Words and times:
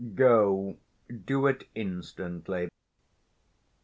_Go 0.15 0.77
do 1.27 1.45
it 1.45 1.67
instantly. 1.75 2.69